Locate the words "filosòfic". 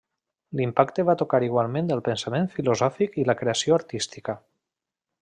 2.57-3.21